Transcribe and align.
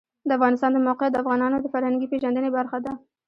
د 0.27 0.29
افغانستان 0.37 0.71
د 0.73 0.77
موقعیت 0.87 1.11
د 1.13 1.17
افغانانو 1.23 1.57
د 1.61 1.65
فرهنګي 1.73 2.07
پیژندنې 2.11 2.49
برخه 2.57 2.77
ده. 2.85 2.93